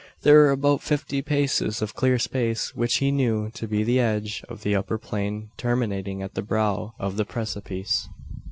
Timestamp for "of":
1.79-1.93, 4.49-4.63, 6.97-7.17